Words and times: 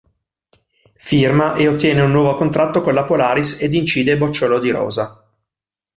Firma 0.95 1.53
e 1.53 1.67
ottiene 1.67 2.01
un 2.01 2.09
nuovo 2.09 2.33
contratto 2.33 2.81
con 2.81 2.95
la 2.95 3.03
Polaris 3.05 3.61
ed 3.61 3.75
incide 3.75 4.17
"Bocciolo 4.17 4.57
di 4.57 4.71
rosa". 4.71 5.23